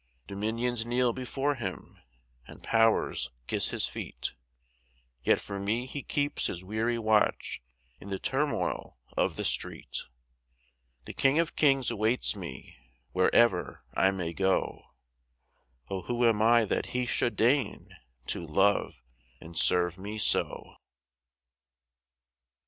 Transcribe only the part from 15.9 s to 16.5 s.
who am